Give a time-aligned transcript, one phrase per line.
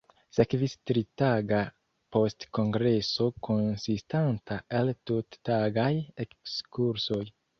[0.35, 1.59] Sekvis tritaga
[2.15, 5.89] postkongreso konsistanta el tuttagaj
[6.27, 7.23] ekskursoj.